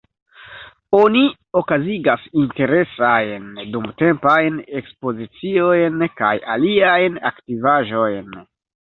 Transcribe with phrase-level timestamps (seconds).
[0.99, 1.19] Oni
[1.59, 3.43] okazigas interesajn
[3.75, 8.35] dumtempajn ekspoziciojn kaj aliajn aktivaĵojn.